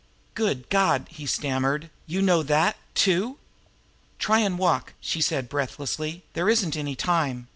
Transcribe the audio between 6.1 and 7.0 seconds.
"There isn't any